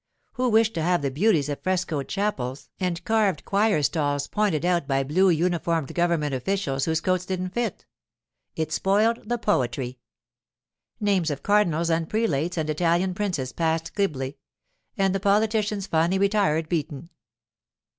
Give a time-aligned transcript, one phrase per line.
[0.33, 4.87] Who wished to have the beauties of frescoed chapels and carved choir stalls pointed out
[4.87, 7.85] by blue uniformed government officials whose coats didn't fit?
[8.55, 9.99] It spoiled the poetry.
[10.99, 14.39] Names of cardinals and prelates and Italian princes passed glibly;
[14.97, 17.11] and the politicians finally retired beaten.